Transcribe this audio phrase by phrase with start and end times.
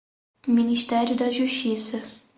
[0.47, 2.01] Ministério da Justiça